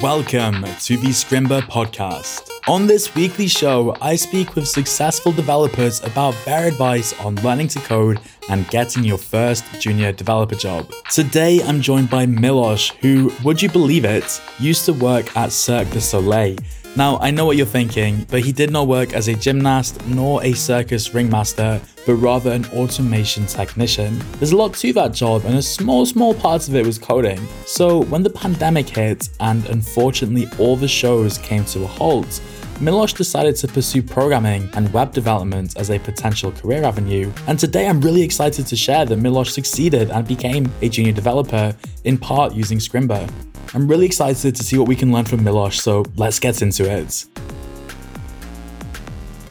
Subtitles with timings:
[0.00, 2.48] Welcome to the Scrimba podcast.
[2.68, 7.80] On this weekly show, I speak with successful developers about their advice on learning to
[7.80, 10.90] code and getting your first junior developer job.
[11.10, 15.90] Today, I'm joined by Milos, who, would you believe it, used to work at Cirque
[15.90, 16.56] du Soleil
[16.94, 20.44] now, I know what you're thinking, but he did not work as a gymnast nor
[20.44, 24.22] a circus ringmaster, but rather an automation technician.
[24.38, 27.40] There's a lot to that job, and a small, small part of it was coding.
[27.64, 32.42] So, when the pandemic hit and unfortunately all the shows came to a halt,
[32.78, 37.32] Milos decided to pursue programming and web development as a potential career avenue.
[37.46, 41.74] And today I'm really excited to share that Milos succeeded and became a junior developer,
[42.04, 43.30] in part using Scrimba.
[43.74, 46.90] I'm really excited to see what we can learn from Milos, so let's get into
[46.90, 47.26] it.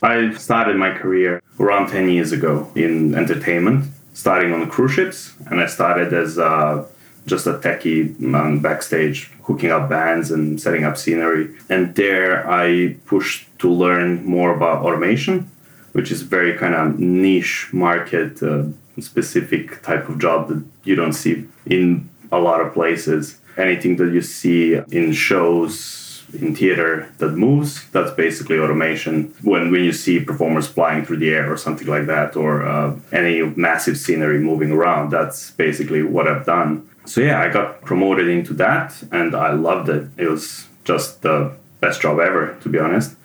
[0.04, 5.60] I started my career around 10 years ago in entertainment, starting on cruise ships, and
[5.62, 6.88] I started as uh,
[7.26, 8.16] just a techie
[8.62, 11.56] backstage, hooking up bands and setting up scenery.
[11.70, 15.50] And there I pushed to learn more about automation,
[15.94, 18.64] which is very kind of niche market uh,
[19.00, 24.14] specific type of job that you don't see in a lot of places anything that
[24.14, 26.02] you see in shows
[26.34, 29.34] in theater that moves that's basically automation.
[29.42, 32.96] When when you see performers flying through the air or something like that or uh,
[33.12, 36.88] any massive scenery moving around that's basically what i've done.
[37.06, 40.08] So yeah i got promoted into that and i loved it.
[40.18, 43.16] It was just the best job ever to be honest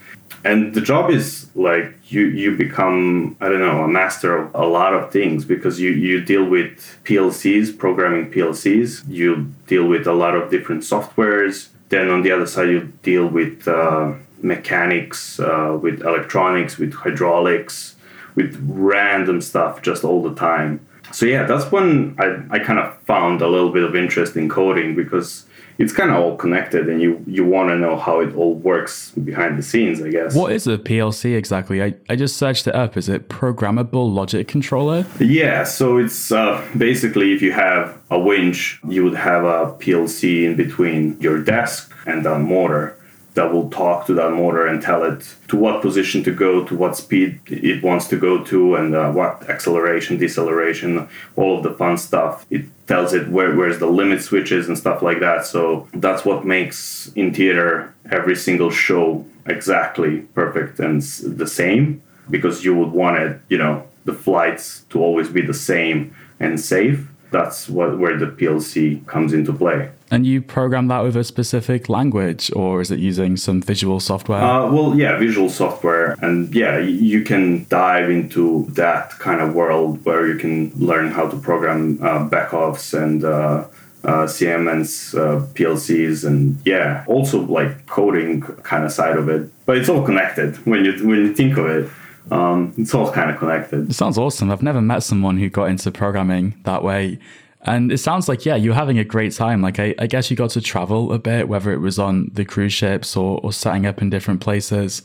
[0.45, 4.67] and the job is like you you become i don't know a master of a
[4.67, 10.13] lot of things because you you deal with plcs programming plcs you deal with a
[10.13, 11.69] lot of different softwares.
[11.89, 17.97] Then on the other side you deal with uh, mechanics uh, with electronics with hydraulics
[18.35, 20.87] with random stuff just all the time.
[21.13, 24.49] So yeah that's when i, I kind of found a little bit of interest in
[24.49, 25.47] coding because
[25.79, 29.11] it's kind of all connected and you you want to know how it all works
[29.13, 30.35] behind the scenes i guess.
[30.35, 31.83] What is a plc exactly?
[31.83, 32.97] I, I just searched it up.
[32.97, 35.07] Is it programmable logic controller?
[35.21, 40.45] Yeah so it's uh, basically if you have a winch you would have a plc
[40.45, 42.96] in between your desk and the motor
[43.37, 46.75] that will talk to that motor and tell it to what position to go, to
[46.75, 51.73] what speed it wants to go to, and uh, what acceleration, deceleration, all of the
[51.73, 52.45] fun stuff.
[52.51, 55.47] It tells it where where's the limit switches and stuff like that.
[55.47, 62.65] So that's what makes in theater every single show exactly perfect and the same because
[62.65, 67.07] you would want it, you know, the flights to always be the same and safe
[67.31, 69.91] that's what where the PLC comes into play.
[70.11, 74.41] And you program that with a specific language, or is it using some visual software?
[74.41, 80.05] Uh, well, yeah, visual software, and yeah, you can dive into that kind of world
[80.05, 83.25] where you can learn how to program uh, Beckhoffs and.
[83.25, 83.67] Uh,
[84.05, 89.51] uh, Siemens uh, PLCs and yeah, also like coding kind of side of it.
[89.67, 91.91] But it's all connected when you when you think of it.
[92.31, 93.91] Um, it's all kind of connected.
[93.91, 94.51] It sounds awesome.
[94.51, 97.19] I've never met someone who got into programming that way.
[97.67, 99.61] And it sounds like, yeah, you're having a great time.
[99.61, 102.45] Like, I, I guess you got to travel a bit, whether it was on the
[102.45, 105.03] cruise ships or, or setting up in different places.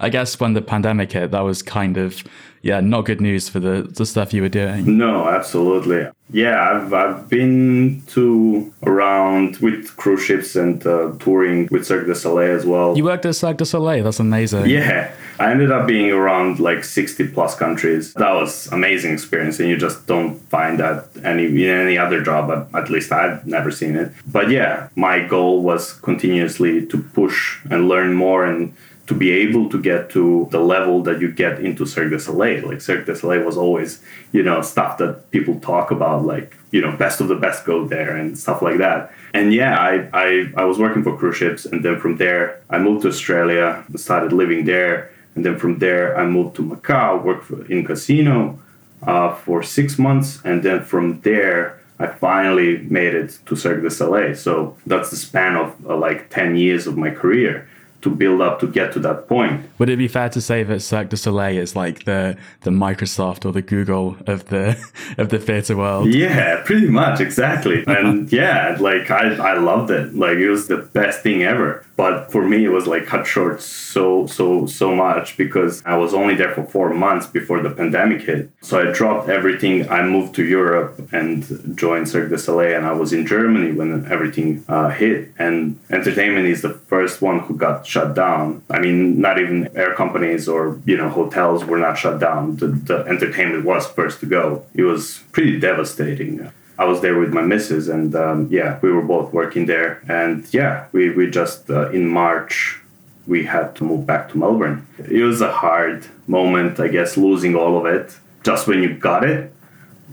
[0.00, 2.22] I guess when the pandemic hit, that was kind of
[2.62, 4.98] yeah, not good news for the, the stuff you were doing.
[4.98, 6.08] No, absolutely.
[6.30, 12.14] Yeah, I've, I've been to around with cruise ships and uh, touring with Cirque du
[12.14, 12.96] Soleil as well.
[12.96, 14.66] You worked at Cirque du Soleil, that's amazing.
[14.66, 18.12] Yeah, I ended up being around like 60 plus countries.
[18.14, 22.48] That was amazing experience, and you just don't find that any in any other job.
[22.48, 24.12] But at least I've never seen it.
[24.26, 28.74] But yeah, my goal was continuously to push and learn more and
[29.08, 32.68] to be able to get to the level that you get into Cirque du Soleil.
[32.68, 34.02] Like Cirque du Soleil was always,
[34.32, 37.86] you know, stuff that people talk about, like, you know, best of the best go
[37.88, 39.10] there and stuff like that.
[39.32, 41.64] And yeah, I, I, I was working for cruise ships.
[41.64, 45.10] And then from there, I moved to Australia, and started living there.
[45.34, 48.58] And then from there, I moved to Macau, worked for, in casino
[49.06, 50.38] uh, for six months.
[50.44, 54.34] And then from there, I finally made it to Cirque du Soleil.
[54.36, 57.66] So that's the span of uh, like 10 years of my career
[58.02, 59.68] to build up to get to that point.
[59.78, 63.44] Would it be fair to say that Cirque du Soleil is like the the Microsoft
[63.44, 64.76] or the Google of the
[65.18, 66.12] of the theater world?
[66.14, 67.84] Yeah, pretty much, exactly.
[67.86, 70.14] and yeah, like I I loved it.
[70.14, 71.84] Like it was the best thing ever.
[71.98, 76.14] But for me, it was like cut short so so so much because I was
[76.14, 78.50] only there for four months before the pandemic hit.
[78.60, 79.90] So I dropped everything.
[79.90, 83.90] I moved to Europe and joined Cirque du Soleil, and I was in Germany when
[84.12, 85.32] everything uh, hit.
[85.40, 88.62] And entertainment is the first one who got shut down.
[88.70, 92.58] I mean, not even air companies or you know hotels were not shut down.
[92.58, 94.64] The, the entertainment was first to go.
[94.72, 96.48] It was pretty devastating.
[96.78, 100.00] I was there with my missus, and um, yeah, we were both working there.
[100.08, 102.80] And yeah, we, we just, uh, in March,
[103.26, 104.86] we had to move back to Melbourne.
[104.98, 109.24] It was a hard moment, I guess, losing all of it just when you got
[109.24, 109.52] it.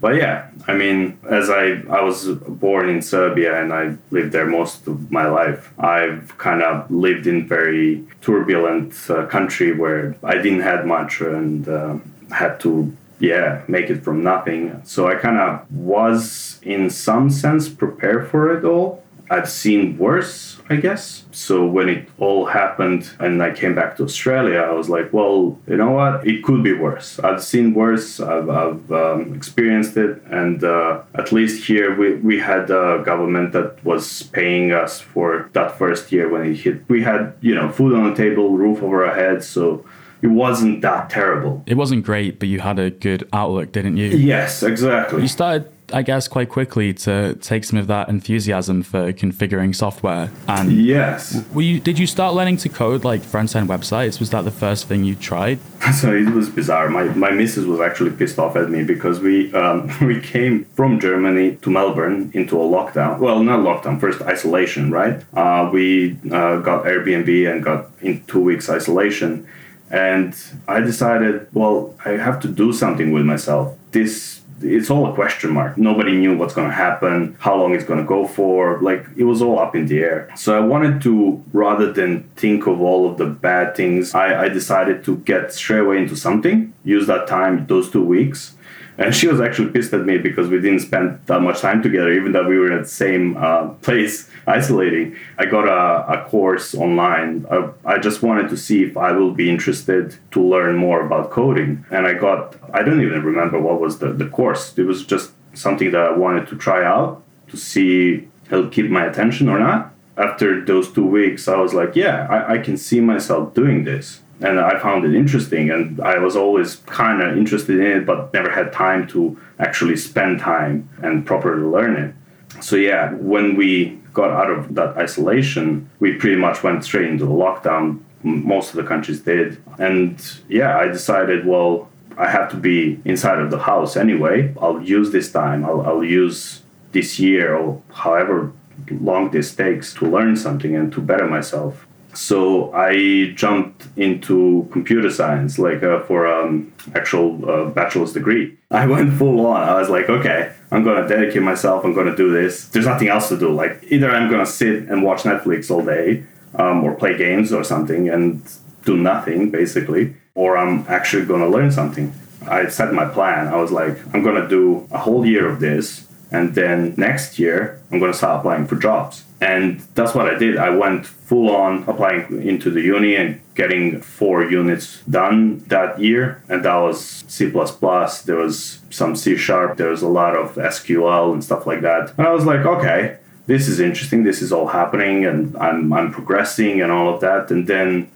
[0.01, 4.45] But yeah, I mean, as I I was born in Serbia and I lived there
[4.45, 5.71] most of my life.
[5.79, 11.67] I've kind of lived in very turbulent uh, country where I didn't have much and
[11.67, 11.97] uh,
[12.31, 14.81] had to yeah make it from nothing.
[14.83, 19.03] So I kind of was in some sense prepared for it all.
[19.29, 21.25] I've seen worse I guess.
[21.31, 25.59] So when it all happened and I came back to Australia, I was like, well,
[25.67, 26.25] you know what?
[26.25, 27.19] It could be worse.
[27.19, 28.19] I've seen worse.
[28.19, 30.23] I've, I've um, experienced it.
[30.25, 35.51] And uh, at least here, we, we had a government that was paying us for
[35.53, 36.89] that first year when it hit.
[36.89, 39.47] We had, you know, food on the table, roof over our heads.
[39.47, 39.85] So
[40.25, 41.63] it wasn't that terrible.
[41.67, 44.07] It wasn't great, but you had a good outlook, didn't you?
[44.07, 45.21] Yes, exactly.
[45.21, 50.31] You started I guess, quite quickly to take some of that enthusiasm for configuring software.
[50.47, 54.19] And yes, were you, did you start learning to code like front end websites?
[54.19, 55.59] Was that the first thing you tried?
[55.95, 56.89] So it was bizarre.
[56.89, 60.99] My my missus was actually pissed off at me because we um, we came from
[60.99, 63.19] Germany to Melbourne into a lockdown.
[63.19, 65.23] Well, not lockdown, first isolation, right?
[65.35, 69.47] Uh, we uh, got Airbnb and got in two weeks isolation.
[69.91, 70.35] And
[70.67, 73.77] I decided, well, I have to do something with myself.
[73.91, 75.77] This it's all a question mark.
[75.77, 78.79] Nobody knew what's going to happen, how long it's going to go for.
[78.81, 80.29] Like it was all up in the air.
[80.35, 84.49] So I wanted to, rather than think of all of the bad things, I, I
[84.49, 88.55] decided to get straight away into something, use that time, those two weeks,
[88.97, 92.11] and she was actually pissed at me because we didn't spend that much time together,
[92.13, 95.15] even though we were at the same uh, place isolating.
[95.37, 97.45] I got a, a course online.
[97.49, 101.31] I, I, just wanted to see if I will be interested to learn more about
[101.31, 101.85] coding.
[101.91, 104.77] And I got, I don't even remember what was the, the course.
[104.77, 109.05] It was just something that I wanted to try out to see it'll keep my
[109.05, 109.91] attention or not.
[110.17, 114.21] After those two weeks, I was like, yeah, I, I can see myself doing this
[114.41, 115.69] and I found it interesting.
[115.69, 119.97] And I was always kind of interested in it, but never had time to actually
[119.97, 122.15] spend time and properly learn it.
[122.61, 127.25] So yeah, when we got out of that isolation, we pretty much went straight into
[127.25, 128.01] the lockdown.
[128.23, 130.19] Most of the countries did, and
[130.49, 134.53] yeah, I decided, well, I have to be inside of the house anyway.
[134.59, 135.63] I'll use this time.
[135.65, 136.61] I'll, I'll use
[136.91, 138.51] this year or however
[138.89, 141.85] long this takes to learn something and to better myself
[142.17, 148.57] so I jumped into computer science, like uh, for um, actual uh, bachelor's degree.
[148.71, 149.61] I went full on.
[149.61, 151.83] I was like, okay, I'm gonna dedicate myself.
[151.83, 152.67] I'm gonna do this.
[152.69, 153.53] There's nothing else to do.
[153.53, 156.23] Like either I'm gonna sit and watch Netflix all day,
[156.55, 158.41] um, or play games or something and
[158.85, 162.13] do nothing basically, or I'm actually gonna learn something.
[162.47, 163.47] I set my plan.
[163.47, 167.81] I was like, I'm gonna do a whole year of this, and then next year
[167.91, 170.57] I'm gonna start applying for jobs and that's what I did.
[170.57, 176.41] I went full on applying into the uni and getting four units done that year.
[176.47, 177.45] And that was C.
[177.45, 179.77] There was some C sharp.
[179.77, 182.13] There was a lot of SQL and stuff like that.
[182.17, 184.23] And I was like, okay, this is interesting.
[184.23, 187.51] This is all happening and I'm, I'm progressing and all of that.
[187.51, 188.09] And then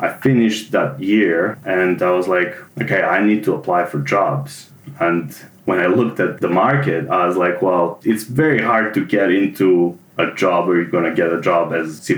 [0.00, 4.70] I finished that year and I was like, okay, I need to apply for jobs.
[4.98, 5.32] And
[5.66, 9.30] when I looked at the market, I was like, well, it's very hard to get
[9.30, 12.14] into a job where you're going to get a job as C++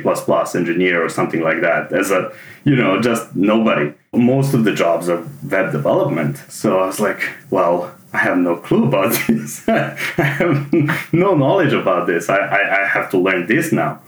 [0.54, 2.32] engineer or something like that as a
[2.64, 3.92] you know just nobody.
[4.12, 6.36] Most of the jobs are web development.
[6.48, 7.20] So i was like
[7.50, 9.66] well i have no clue about this.
[9.68, 10.72] I have
[11.12, 12.28] no knowledge about this.
[12.28, 14.00] I, I, I have to learn this now.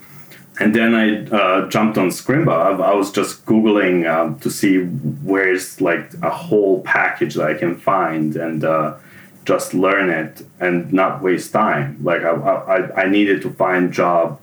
[0.61, 2.51] And then I uh, jumped on Scrimba.
[2.51, 7.55] I, I was just googling um, to see where's like a whole package that I
[7.55, 8.97] can find, and uh,
[9.49, 11.97] just learn it and not waste time.
[12.03, 14.39] Like I, I, I needed to find job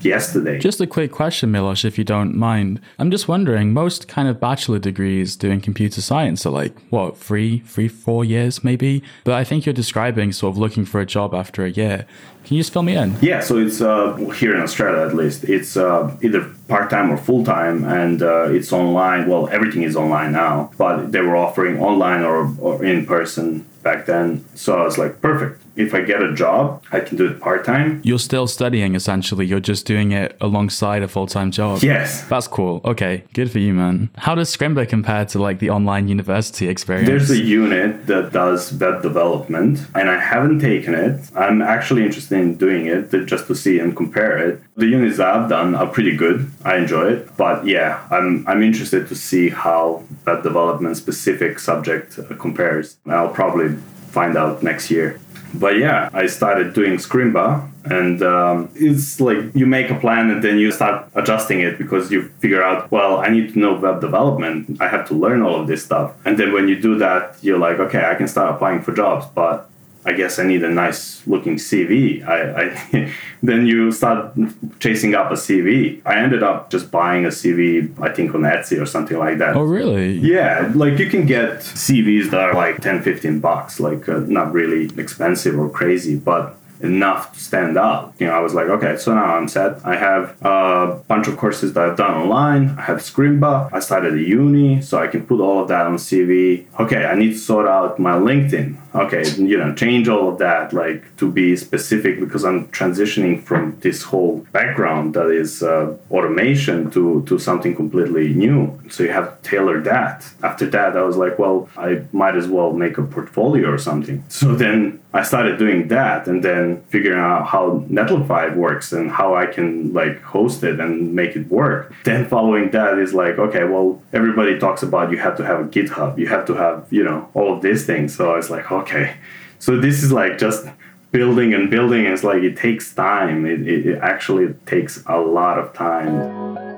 [0.00, 0.58] yesterday.
[0.58, 2.80] Just a quick question, Milos, if you don't mind.
[2.98, 7.60] I'm just wondering, most kind of bachelor degrees doing computer science are like, what, three,
[7.60, 9.02] three, four years maybe?
[9.24, 12.06] But I think you're describing sort of looking for a job after a year.
[12.44, 13.14] Can you just fill me in?
[13.20, 15.44] Yeah, so it's uh, here in Australia at least.
[15.44, 16.40] It's uh, either
[16.72, 19.28] part time or full time, and uh, it's online.
[19.30, 24.06] Well, everything is online now, but they were offering online or, or in person back
[24.06, 24.44] then.
[24.54, 25.60] So I was like, perfect.
[25.74, 28.02] If I get a job, I can do it part time.
[28.04, 29.46] You're still studying essentially.
[29.46, 31.82] You're just doing it alongside a full time job.
[31.82, 32.24] Yes.
[32.28, 32.82] That's cool.
[32.84, 33.24] Okay.
[33.32, 34.10] Good for you, man.
[34.18, 37.08] How does Scrimba compare to like the online university experience?
[37.08, 41.30] There's a unit that does web development, and I haven't taken it.
[41.34, 44.60] I'm actually interested in doing it just to see and compare it.
[44.76, 46.50] The units that I've done are pretty good.
[46.64, 47.36] I enjoy it.
[47.36, 52.96] But yeah, I'm, I'm interested to see how that development specific subject compares.
[53.06, 53.76] I'll probably
[54.10, 55.20] find out next year.
[55.54, 60.42] But yeah, I started doing Scrimba, and um, it's like you make a plan and
[60.42, 64.00] then you start adjusting it because you figure out, well, I need to know web
[64.00, 64.80] development.
[64.80, 66.14] I have to learn all of this stuff.
[66.24, 69.26] And then when you do that, you're like, okay, I can start applying for jobs,
[69.34, 69.68] but
[70.04, 72.26] I guess I need a nice looking CV.
[72.26, 74.34] I, I then you start
[74.80, 76.02] chasing up a CV.
[76.04, 79.56] I ended up just buying a CV, I think on Etsy or something like that.
[79.56, 80.14] Oh, really?
[80.14, 84.52] Yeah, like you can get CVs that are like 10, 15 bucks, like uh, not
[84.52, 88.12] really expensive or crazy, but enough to stand out.
[88.18, 89.84] You know, I was like, okay, so now I'm set.
[89.84, 92.70] I have a bunch of courses that I've done online.
[92.78, 93.72] I have Scrimba.
[93.72, 96.66] I started a uni, so I can put all of that on CV.
[96.80, 98.76] Okay, I need to sort out my LinkedIn.
[98.94, 103.78] Okay, you know, change all of that, like to be specific because I'm transitioning from
[103.80, 108.78] this whole background that is uh, automation to to something completely new.
[108.90, 110.28] So you have to tailor that.
[110.42, 114.24] After that, I was like, well, I might as well make a portfolio or something.
[114.28, 119.34] So then I started doing that and then figuring out how Netlify works and how
[119.34, 121.92] I can like host it and make it work.
[122.04, 125.64] Then following that is like, okay, well, everybody talks about you have to have a
[125.64, 128.14] GitHub, you have to have, you know, all of these things.
[128.14, 129.16] So it's like, okay.
[129.58, 130.66] So this is like just
[131.12, 132.06] building and building.
[132.06, 133.46] It's like it takes time.
[133.46, 136.71] It, it, it actually takes a lot of time.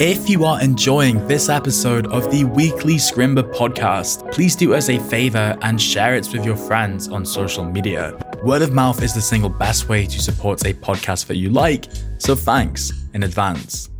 [0.00, 4.98] If you are enjoying this episode of the weekly Scrimba podcast, please do us a
[4.98, 8.18] favor and share it with your friends on social media.
[8.42, 11.88] Word of mouth is the single best way to support a podcast that you like,
[12.16, 13.90] so thanks in advance.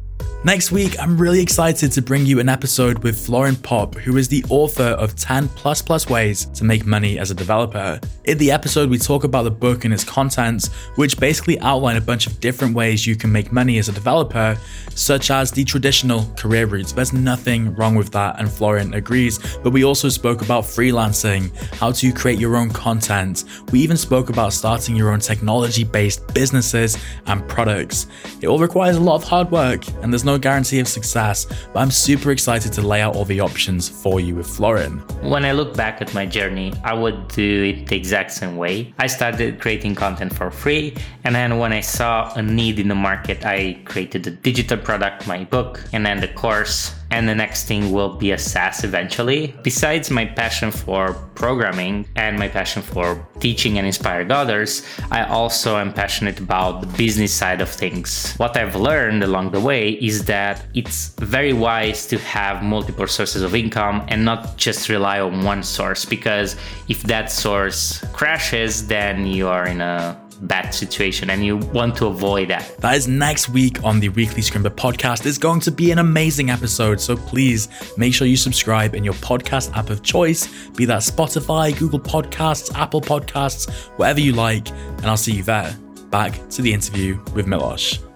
[0.42, 4.26] Next week, I'm really excited to bring you an episode with Florin Pop, who is
[4.26, 8.00] the author of 10 plus plus ways to make money as a developer.
[8.25, 12.00] In the episode, we talk about the book and its contents, which basically outline a
[12.00, 14.56] bunch of different ways you can make money as a developer,
[14.94, 16.92] such as the traditional career routes.
[16.92, 19.59] There's nothing wrong with that, and Florin agrees.
[19.59, 23.44] But we also spoke about freelancing, how to create your own content.
[23.73, 28.06] We even spoke about starting your own technology based businesses and products.
[28.40, 31.80] It all requires a lot of hard work, and there's no guarantee of success, but
[31.80, 34.99] I'm super excited to lay out all the options for you with Florin.
[35.22, 38.94] When I look back at my journey, I would do it the exact same way.
[38.99, 42.94] I started creating content for free, and then when I saw a need in the
[42.94, 47.64] market, I created a digital product, my book, and then the course and the next
[47.64, 49.54] thing will be a SaaS eventually.
[49.62, 55.76] Besides my passion for programming and my passion for teaching and inspiring others, I also
[55.76, 58.34] am passionate about the business side of things.
[58.37, 63.42] What I've learned along the way is that it's very wise to have multiple sources
[63.42, 66.56] of income and not just rely on one source because
[66.88, 72.06] if that source crashes, then you are in a bad situation and you want to
[72.06, 72.76] avoid that.
[72.78, 75.26] That is next week on the Weekly Scrimba podcast.
[75.26, 79.14] It's going to be an amazing episode, so please make sure you subscribe in your
[79.14, 85.06] podcast app of choice, be that Spotify, Google Podcasts, Apple Podcasts, whatever you like, and
[85.06, 85.76] I'll see you there.
[86.10, 88.10] Back to the interview with Milos.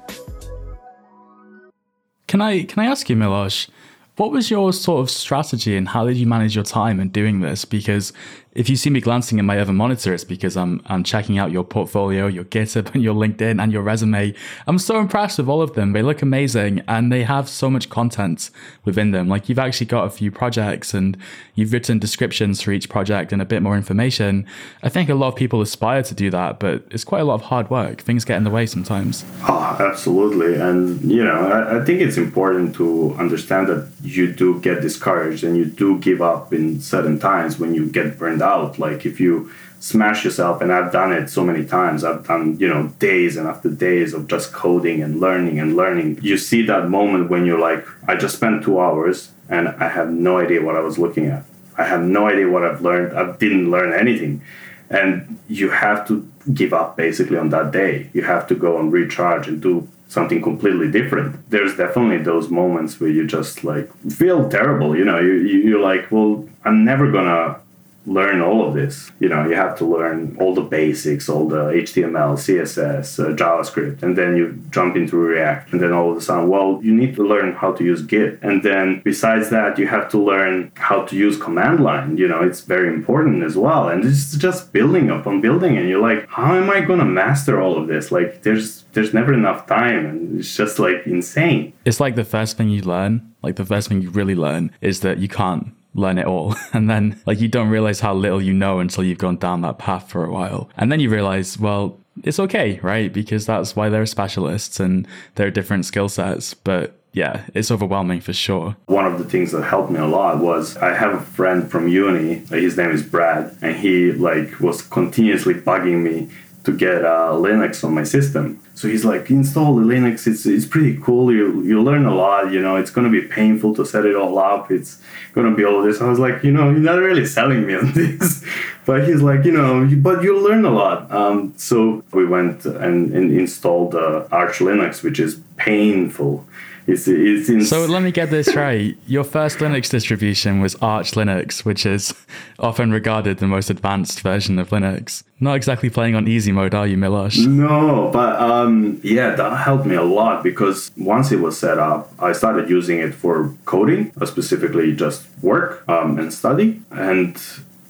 [2.26, 3.68] Can I can I ask you, Milos,
[4.16, 7.40] what was your sort of strategy and how did you manage your time in doing
[7.40, 7.64] this?
[7.64, 8.12] Because
[8.54, 11.50] if you see me glancing at my other monitor, it's because I'm I'm checking out
[11.50, 14.34] your portfolio, your GitHub, and your LinkedIn and your resume.
[14.66, 15.92] I'm so impressed with all of them.
[15.92, 18.50] They look amazing and they have so much content
[18.84, 19.28] within them.
[19.28, 21.16] Like you've actually got a few projects and
[21.54, 24.46] you've written descriptions for each project and a bit more information.
[24.82, 27.34] I think a lot of people aspire to do that, but it's quite a lot
[27.34, 28.00] of hard work.
[28.00, 29.24] Things get in the way sometimes.
[29.48, 30.54] Oh, absolutely.
[30.54, 35.42] And you know, I, I think it's important to understand that you do get discouraged
[35.42, 38.78] and you do give up in certain times when you get burned out.
[38.78, 42.04] Like if you smash yourself, and I've done it so many times.
[42.04, 46.20] I've done you know days and after days of just coding and learning and learning.
[46.22, 50.10] You see that moment when you're like, I just spent two hours and I have
[50.10, 51.44] no idea what I was looking at.
[51.76, 53.16] I have no idea what I've learned.
[53.16, 54.42] I didn't learn anything.
[54.90, 58.10] And you have to give up basically on that day.
[58.12, 61.50] You have to go and recharge and do something completely different.
[61.50, 64.96] There's definitely those moments where you just like feel terrible.
[64.96, 67.60] You know, you, you're like, well, I'm never gonna
[68.06, 69.10] learn all of this.
[69.18, 74.02] You know, you have to learn all the basics, all the HTML, CSS, uh, JavaScript,
[74.02, 75.72] and then you jump into React.
[75.72, 78.38] And then all of a sudden, well, you need to learn how to use Git.
[78.42, 82.16] And then besides that, you have to learn how to use command line.
[82.16, 83.88] You know, it's very important as well.
[83.88, 85.76] And it's just building upon building.
[85.76, 88.12] And you're like, how am I going to master all of this?
[88.12, 92.56] Like, there's there's never enough time and it's just like insane it's like the first
[92.56, 96.18] thing you learn like the first thing you really learn is that you can't learn
[96.18, 96.54] it all.
[96.72, 99.78] And then like you don't realize how little you know until you've gone down that
[99.78, 100.68] path for a while.
[100.76, 103.12] And then you realize, well, it's okay, right?
[103.12, 106.52] Because that's why there are specialists and there are different skill sets.
[106.52, 108.76] But yeah, it's overwhelming for sure.
[108.86, 111.86] One of the things that helped me a lot was I have a friend from
[111.86, 112.44] uni.
[112.50, 116.28] His name is Brad, and he like was continuously bugging me
[116.64, 118.60] to get uh, Linux on my system.
[118.74, 120.26] So he's like, install the Linux.
[120.26, 121.32] It's it's pretty cool.
[121.32, 122.50] You you learn a lot.
[122.52, 124.70] You know, it's gonna be painful to set it all up.
[124.70, 125.00] It's
[125.34, 126.00] gonna be all this.
[126.00, 128.44] I was like, you know, you're not really selling me on this.
[128.86, 131.10] but he's like, you know, but you'll learn a lot.
[131.12, 136.46] Um, so we went and, and installed uh, Arch Linux, which is painful.
[136.86, 138.96] It's, it's ins- So let me get this right.
[139.06, 142.14] Your first Linux distribution was Arch Linux, which is
[142.58, 145.22] often regarded the most advanced version of Linux.
[145.40, 147.38] Not exactly playing on easy mode, are you, Milos?
[147.38, 152.12] No, but um, yeah, that helped me a lot because once it was set up,
[152.18, 156.82] I started using it for coding, uh, specifically just work um, and study.
[156.90, 157.40] And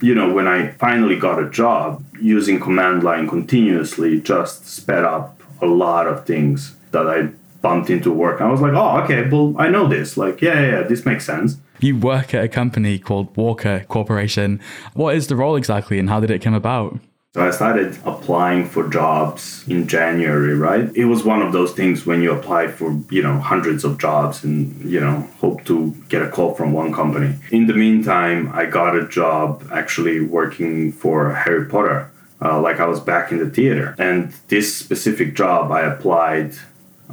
[0.01, 5.43] you know, when I finally got a job, using command line continuously just sped up
[5.63, 7.29] a lot of things that I
[7.65, 8.43] bumped into work.
[8.43, 10.19] I was like, oh, okay, well, I know this.
[10.19, 11.57] Like, yeah, yeah, yeah, this makes sense.
[11.81, 14.61] You work at a company called Walker Corporation.
[14.93, 17.01] What is the role exactly and how did it come about?
[17.35, 20.89] So I started applying for jobs in January, right?
[20.95, 24.45] It was one of those things when you apply for, you know, hundreds of jobs
[24.45, 27.35] and, you know, hope to get a call from one company.
[27.51, 32.11] In the meantime, I got a job actually working for Harry Potter.
[32.43, 33.95] Uh, like I was back in the theater.
[33.99, 36.53] And this specific job I applied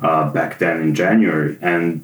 [0.01, 2.03] uh, back then in January, and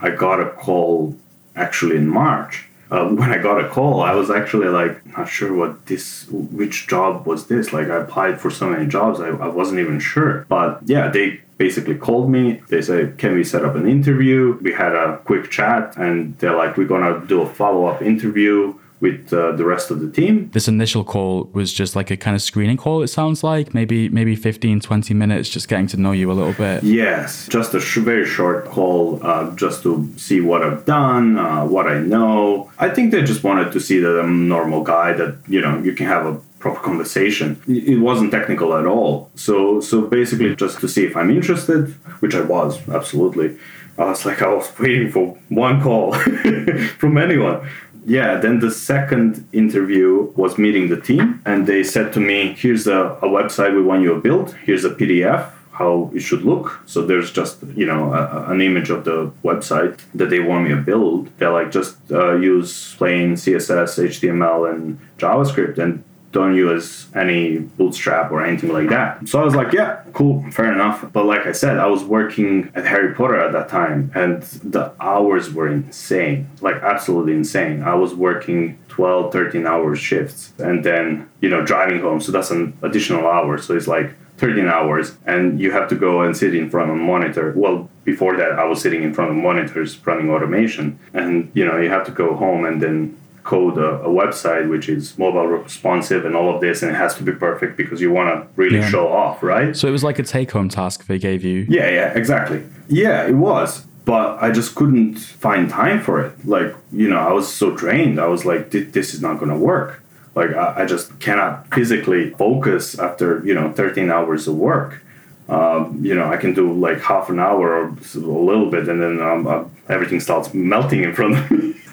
[0.00, 1.16] I got a call
[1.56, 2.66] actually in March.
[2.90, 6.86] Uh, when I got a call, I was actually like not sure what this, which
[6.86, 7.72] job was this.
[7.72, 10.46] Like I applied for so many jobs, I, I wasn't even sure.
[10.48, 12.62] But yeah, they basically called me.
[12.68, 16.56] They said, "Can we set up an interview?" We had a quick chat, and they're
[16.56, 20.50] like, "We're gonna do a follow up interview." With uh, the rest of the team.
[20.52, 23.74] This initial call was just like a kind of screening call, it sounds like.
[23.74, 26.82] Maybe maybe 15, 20 minutes, just getting to know you a little bit.
[26.82, 31.64] Yes, just a sh- very short call uh, just to see what I've done, uh,
[31.64, 32.70] what I know.
[32.78, 35.78] I think they just wanted to see that I'm a normal guy, that, you know,
[35.78, 37.60] you can have a proper conversation.
[37.68, 39.30] It wasn't technical at all.
[39.36, 43.56] So, so basically, just to see if I'm interested, which I was, absolutely.
[43.96, 46.14] I was like, I was waiting for one call
[46.98, 47.68] from anyone
[48.08, 52.86] yeah, then the second interview was meeting the team, and they said to me, "Here's
[52.86, 54.54] a, a website we want you to build.
[54.64, 56.80] Here's a PDF." How it should look.
[56.86, 60.70] So there's just you know a, an image of the website that they want me
[60.70, 61.28] to build.
[61.38, 68.30] They're like just uh, use plain CSS, HTML, and JavaScript, and don't use any bootstrap
[68.30, 69.26] or anything like that.
[69.28, 71.10] So I was like, yeah, cool, fair enough.
[71.12, 74.92] But like I said, I was working at Harry Potter at that time and the
[75.00, 77.82] hours were insane, like absolutely insane.
[77.82, 82.20] I was working 12, 13 hour shifts and then, you know, driving home.
[82.20, 83.58] So that's an additional hour.
[83.58, 86.96] So it's like 13 hours and you have to go and sit in front of
[86.96, 87.52] a monitor.
[87.56, 91.78] Well, before that, I was sitting in front of monitors running automation and, you know,
[91.78, 93.17] you have to go home and then
[93.48, 97.14] code a, a, website which is mobile responsive and all of this and it has
[97.14, 98.90] to be perfect because you want to really yeah.
[98.90, 99.74] show off right?
[99.74, 101.64] So it was like a take-home task they gave you.
[101.66, 102.62] Yeah yeah exactly.
[102.88, 106.32] Yeah it was but i just couldn't find time for it.
[106.46, 108.20] Like you know i was so drained.
[108.20, 110.02] I was like this is not going to work.
[110.34, 115.02] Like I, I, just cannot physically focus after you know 13 hours of work.
[115.48, 119.00] Um, you know i can do like half an hour or a little bit and
[119.02, 121.74] then um, uh, everything starts melting in front of me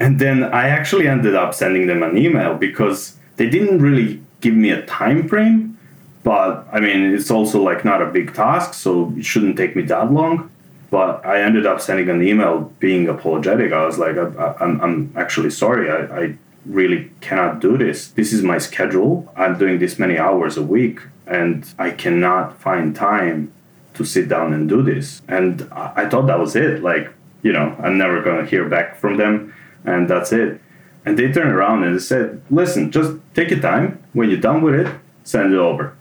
[0.00, 4.54] and then I actually ended up sending them an email because they didn't really give
[4.54, 5.78] me a time frame.
[6.22, 9.82] But I mean, it's also like not a big task, so it shouldn't take me
[9.82, 10.50] that long.
[10.90, 13.72] But I ended up sending an email being apologetic.
[13.72, 15.90] I was like, I, am I'm actually sorry.
[15.90, 16.34] I, I
[16.64, 18.08] really cannot do this.
[18.08, 19.30] This is my schedule.
[19.36, 23.52] I'm doing this many hours a week, and I cannot find time
[23.94, 25.22] to sit down and do this.
[25.28, 26.82] And I, I thought that was it.
[26.82, 27.10] Like,
[27.42, 29.54] you know, I'm never going to hear back from them
[29.88, 30.60] and that's it.
[31.04, 34.02] And they turned around and they said, listen, just take your time.
[34.12, 35.96] When you're done with it, send it over.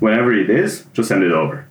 [0.00, 1.66] Whenever it is, just send it over.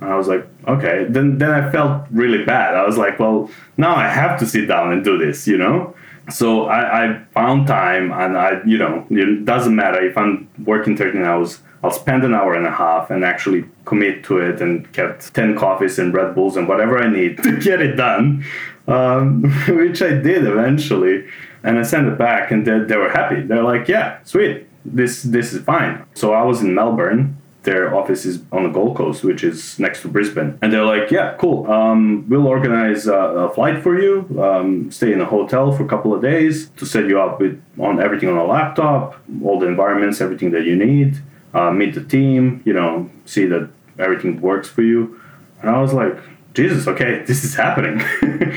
[0.00, 1.06] And I was like, okay.
[1.08, 2.74] Then then I felt really bad.
[2.74, 5.94] I was like, well, now I have to sit down and do this, you know?
[6.30, 10.96] So I, I found time and I, you know, it doesn't matter if I'm working
[10.96, 14.90] 13 hours, I'll spend an hour and a half and actually commit to it and
[14.92, 18.44] get 10 coffees and Red Bulls and whatever I need to get it done
[18.86, 21.26] um, which I did eventually.
[21.62, 23.40] And I sent it back, and they, they were happy.
[23.42, 27.36] They're like, "Yeah, sweet, this this is fine." So I was in Melbourne.
[27.64, 30.56] Their office is on the Gold Coast, which is next to Brisbane.
[30.62, 31.68] And they're like, "Yeah, cool.
[31.70, 34.24] Um, we'll organize a, a flight for you.
[34.40, 37.60] Um, stay in a hotel for a couple of days to set you up with
[37.78, 41.20] on everything on a laptop, all the environments, everything that you need."
[41.56, 43.68] uh, meet the team, you know, see that
[43.98, 45.18] everything works for you.
[45.62, 46.16] And I was like,
[46.56, 47.98] Jesus, okay, this is happening.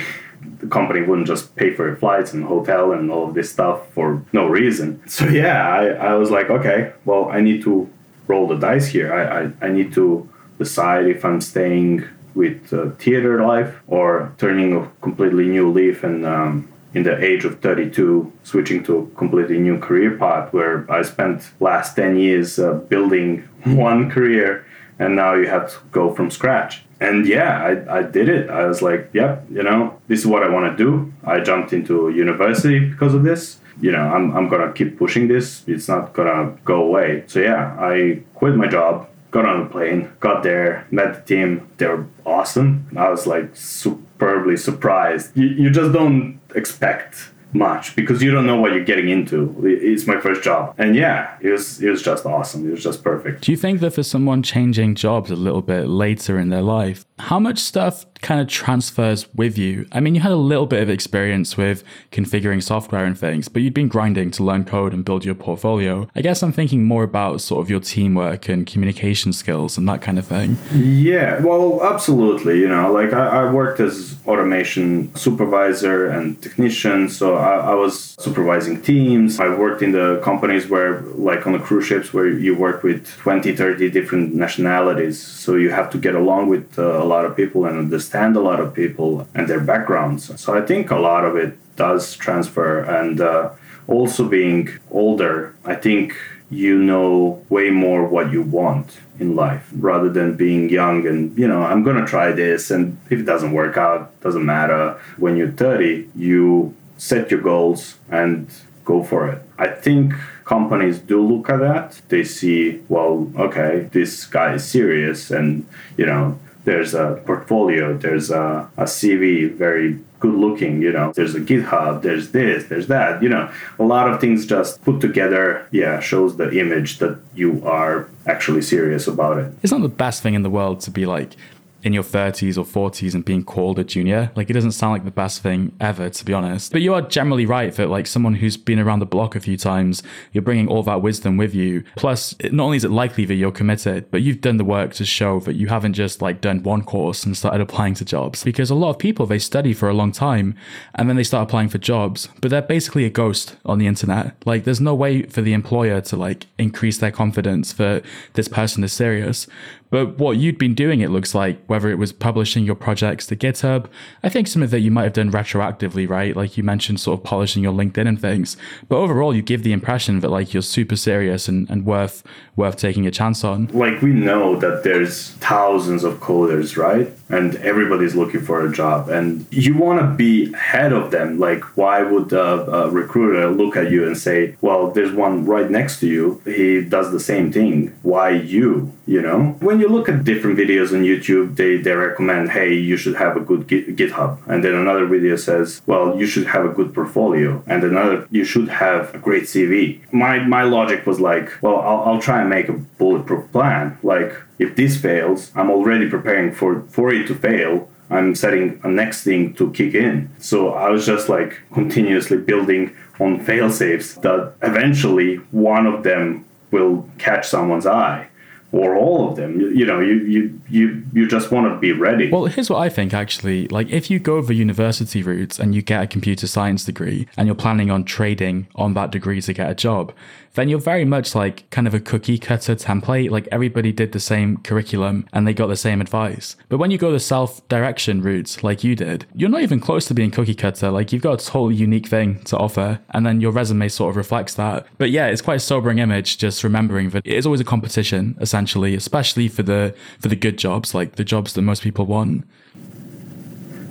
[0.60, 4.24] the company wouldn't just pay for flights and hotel and all of this stuff for
[4.32, 5.02] no reason.
[5.10, 7.90] So yeah, I, I was like, okay, well, I need to
[8.28, 9.14] roll the dice here.
[9.14, 14.78] I, I, I need to decide if I'm staying with uh, theater life or turning
[14.78, 19.60] a completely new leaf and um, in the age of 32 switching to a completely
[19.60, 24.66] new career path where i spent last 10 years uh, building one career
[24.98, 28.50] and now you have to go from scratch and yeah I, I did it.
[28.50, 31.14] I was like yep you know this is what i want to do.
[31.24, 33.60] I jumped into university because of this.
[33.82, 35.64] You know I'm, I'm gonna keep pushing this.
[35.68, 37.24] It's not gonna go away.
[37.28, 41.68] So yeah i quit my job got on a plane got there met the team.
[41.78, 42.88] They were awesome.
[42.98, 45.38] I was like superbly surprised.
[45.38, 49.56] You, you just don't expect much because you don't know what you're getting into.
[49.64, 52.68] It's my first job, and yeah, it was it was just awesome.
[52.68, 53.42] It was just perfect.
[53.42, 57.06] Do you think that for someone changing jobs a little bit later in their life,
[57.18, 59.88] how much stuff kind of transfers with you?
[59.92, 63.62] I mean, you had a little bit of experience with configuring software and things, but
[63.62, 66.08] you'd been grinding to learn code and build your portfolio.
[66.16, 70.02] I guess I'm thinking more about sort of your teamwork and communication skills and that
[70.02, 70.58] kind of thing.
[70.74, 72.60] Yeah, well, absolutely.
[72.60, 78.16] You know, like I, I worked as automation supervisor and technician, so I, I was
[78.20, 79.40] supervising teams.
[79.40, 83.08] I worked in the companies where, like on the cruise ships, where you work with
[83.18, 85.22] 20, 30 different nationalities.
[85.22, 88.40] So you have to get along with uh, a lot of people and understand a
[88.40, 90.40] lot of people and their backgrounds.
[90.42, 92.80] So I think a lot of it does transfer.
[92.80, 93.52] And uh,
[93.88, 96.16] also being older, I think
[96.52, 101.48] you know way more what you want in life rather than being young and you
[101.48, 105.52] know i'm gonna try this and if it doesn't work out doesn't matter when you're
[105.52, 108.50] 30 you set your goals and
[108.90, 109.42] go for it.
[109.58, 110.14] I think
[110.46, 112.02] companies do look at that.
[112.10, 115.66] They see, well, okay, this guy is serious, and
[115.98, 121.34] you know, there's a portfolio, there's a, a CV, very good looking, you know, there's
[121.34, 125.68] a GitHub, there's this, there's that, you know, a lot of things just put together,
[125.72, 129.52] yeah, shows the image that you are actually serious about it.
[129.64, 131.36] It's not the best thing in the world to be like,
[131.84, 134.32] in your 30s or 40s and being called a junior.
[134.36, 136.72] Like, it doesn't sound like the best thing ever, to be honest.
[136.72, 139.58] But you are generally right that, like, someone who's been around the block a few
[139.58, 141.84] times, you're bringing all that wisdom with you.
[141.96, 145.06] Plus, not only is it likely that you're committed, but you've done the work to
[145.06, 148.44] show that you haven't just, like, done one course and started applying to jobs.
[148.44, 150.56] Because a lot of people, they study for a long time
[150.96, 154.36] and then they start applying for jobs, but they're basically a ghost on the internet.
[154.46, 158.84] Like, there's no way for the employer to, like, increase their confidence that this person
[158.84, 159.48] is serious.
[159.90, 163.36] But what you'd been doing, it looks like, whether it was publishing your projects to
[163.36, 163.88] GitHub,
[164.24, 166.36] I think some of that you might have done retroactively, right?
[166.36, 168.56] Like you mentioned, sort of polishing your LinkedIn and things.
[168.88, 172.24] But overall, you give the impression that like you're super serious and, and worth
[172.56, 173.68] worth taking a chance on.
[173.68, 177.12] Like we know that there's thousands of coders, right?
[177.30, 181.40] And everybody's looking for a job, and you want to be ahead of them.
[181.40, 185.70] Like, why would a, a recruiter look at you and say, "Well, there's one right
[185.70, 186.42] next to you.
[186.46, 187.96] He does the same thing.
[188.02, 192.52] Why you?" You know, when you look at different videos on YouTube, they, they recommend,
[192.52, 194.38] hey, you should have a good GitHub.
[194.46, 197.64] And then another video says, well, you should have a good portfolio.
[197.66, 200.00] And another, you should have a great CV.
[200.14, 203.98] My, my logic was like, well, I'll, I'll try and make a bulletproof plan.
[204.04, 207.90] Like, if this fails, I'm already preparing for, for it to fail.
[208.12, 210.30] I'm setting a next thing to kick in.
[210.40, 216.46] So I was just like continuously building on fail safes that eventually one of them
[216.72, 218.28] will catch someone's eye
[218.72, 219.60] or all of them.
[219.60, 222.30] You, you, know, you you you you just want to be ready.
[222.30, 223.68] Well, here's what I think actually.
[223.68, 227.48] Like if you go the university route and you get a computer science degree and
[227.48, 230.14] you're planning on trading on that degree to get a job,
[230.54, 233.30] then you're very much like kind of a cookie cutter template.
[233.30, 236.56] Like everybody did the same curriculum and they got the same advice.
[236.70, 240.06] But when you go the self direction route, like you did, you're not even close
[240.08, 240.92] to being cookie cutter.
[240.92, 244.16] Like you've got a totally unique thing to offer, and then your resume sort of
[244.18, 244.88] reflects that.
[244.98, 248.38] But yeah, it's quite a sobering image just remembering that it is always a competition,
[248.40, 252.46] essentially, especially for the for the good jobs, like the jobs that most people want.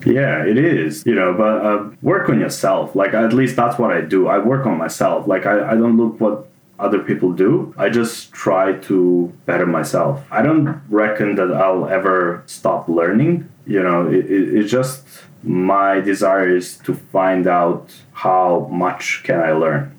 [0.07, 1.05] Yeah, it is.
[1.07, 2.95] You know, but uh, work on yourself.
[2.95, 4.29] Like at least that's what I do.
[4.29, 5.27] I work on myself.
[5.27, 7.75] Like I, I don't look what other people do.
[7.77, 10.25] I just try to better myself.
[10.31, 13.49] I don't reckon that I'll ever stop learning.
[13.67, 15.05] You know, it, it, it's just
[15.43, 19.97] my desire is to find out how much can I learn.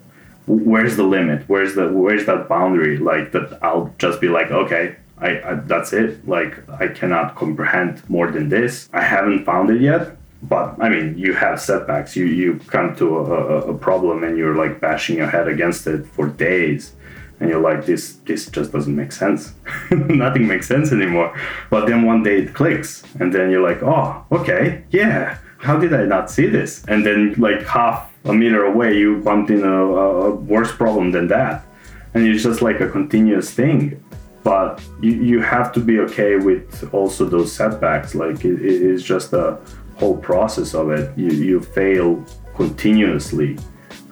[0.47, 1.43] Where's the limit?
[1.47, 2.97] Where's the where's that boundary?
[2.97, 6.27] Like that, I'll just be like, okay, I, I that's it.
[6.27, 8.89] Like I cannot comprehend more than this.
[8.93, 12.15] I haven't found it yet but I mean, you have setbacks.
[12.15, 15.85] You you come to a, a, a, problem and you're like bashing your head against
[15.85, 16.93] it for days,
[17.39, 19.53] and you're like this this just doesn't make sense.
[19.91, 21.37] Nothing makes sense anymore.
[21.69, 23.03] But then one day it clicks.
[23.19, 25.37] And then you're like oh okay yeah.
[25.57, 26.85] How did i not see this?
[26.87, 31.27] And then like half a meter away you bumped in a, a worse problem than
[31.27, 31.65] that.
[32.13, 34.01] And it's just like a continuous thing
[34.43, 39.03] but you, you have to be okay with also those setbacks like it, it is
[39.03, 39.59] just a
[39.97, 42.23] whole process of it you, you fail
[42.55, 43.57] continuously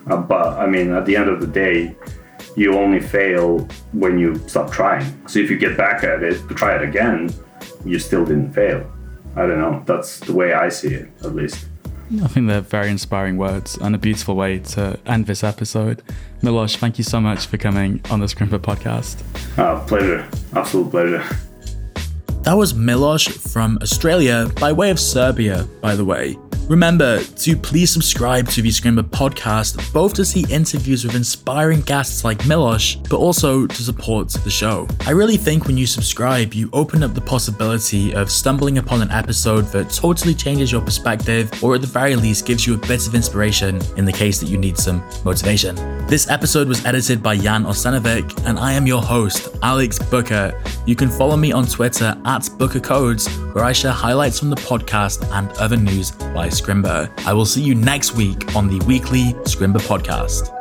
[0.10, 1.96] uh, but i mean at the end of the day
[2.58, 3.60] you only fail
[3.92, 5.06] when you stop trying.
[5.28, 7.30] So if you get back at it to try it again,
[7.86, 8.92] you still didn't fail.
[9.36, 9.84] I don't know.
[9.86, 11.68] That's the way I see it, at least.
[12.24, 16.02] I think they're very inspiring words and a beautiful way to end this episode.
[16.42, 19.22] Milos, thank you so much for coming on the Scrimba podcast.
[19.58, 20.28] Oh, pleasure.
[20.56, 21.24] Absolute pleasure.
[22.44, 26.38] That was Milos from Australia, by way of Serbia, by the way.
[26.68, 32.26] Remember to please subscribe to the Scrimba podcast, both to see interviews with inspiring guests
[32.26, 34.86] like Milos, but also to support the show.
[35.06, 39.12] I really think when you subscribe, you open up the possibility of stumbling upon an
[39.12, 43.08] episode that totally changes your perspective, or at the very least gives you a bit
[43.08, 45.74] of inspiration in the case that you need some motivation.
[46.08, 50.62] This episode was edited by Jan Osenovic, and I am your host, Alex Booker.
[50.86, 54.58] You can follow me on Twitter at Booker Codes, where I share highlights from the
[54.58, 57.10] podcast and other news by Scrimba.
[57.26, 60.57] I will see you next week on the weekly Scrimba podcast.